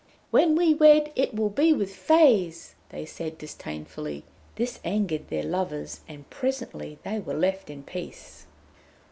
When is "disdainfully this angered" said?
3.37-5.27